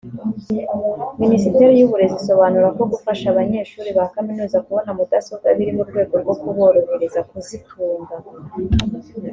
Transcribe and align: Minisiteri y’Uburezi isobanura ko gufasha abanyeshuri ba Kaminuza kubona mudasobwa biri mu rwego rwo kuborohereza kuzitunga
Minisiteri 1.21 1.73
y’Uburezi 1.75 2.15
isobanura 2.21 2.67
ko 2.77 2.83
gufasha 2.91 3.25
abanyeshuri 3.29 3.89
ba 3.97 4.05
Kaminuza 4.13 4.57
kubona 4.65 4.89
mudasobwa 4.97 5.47
biri 5.57 5.71
mu 5.77 5.83
rwego 5.89 6.13
rwo 6.21 6.33
kuborohereza 6.41 7.19
kuzitunga 7.29 8.15